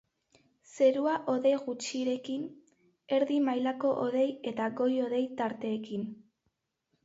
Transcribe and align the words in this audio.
Zerua 0.75 1.11
hodei 1.33 1.51
gutxirekin, 1.65 2.47
erdi 3.19 3.39
mailako 3.51 3.95
hodei 4.01 4.27
eta 4.55 4.73
goi-hodei 4.83 5.23
tarteekin. 5.45 6.13